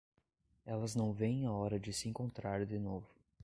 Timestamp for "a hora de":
1.45-1.93